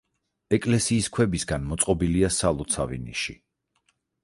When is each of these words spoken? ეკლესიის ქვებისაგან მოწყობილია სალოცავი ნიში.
ეკლესიის 0.57 1.09
ქვებისაგან 1.17 1.67
მოწყობილია 1.73 2.33
სალოცავი 2.39 3.01
ნიში. 3.07 3.39